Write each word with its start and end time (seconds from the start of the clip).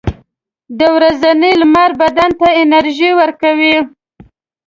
•د 0.79 0.81
ورځې 0.95 1.51
لمر 1.61 1.91
بدن 2.01 2.31
ته 2.39 2.47
انرژي 2.63 3.11
ورکوي. 3.19 3.75